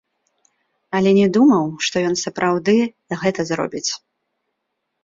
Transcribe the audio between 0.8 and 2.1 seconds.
Але не думаў, што